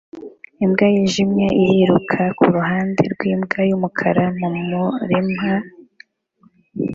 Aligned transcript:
Imbwa 0.63 0.85
yijimye 0.95 1.47
iriruka 1.61 2.21
kuruhande 2.37 3.01
rwimbwa 3.13 3.59
yumukara 3.69 4.23
mumurima 4.37 5.51